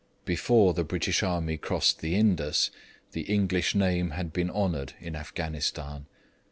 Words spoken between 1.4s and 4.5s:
crossed the Indus the English name had been